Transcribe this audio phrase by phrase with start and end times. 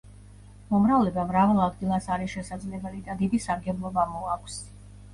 [0.71, 4.63] მომრავლება მრავალ ადგილას არის შესაძლებელი და დიდი სარგებლობა მოაქვს.